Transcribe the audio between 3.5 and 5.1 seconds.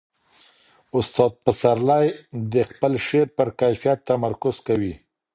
کیفیت تمرکز کوي.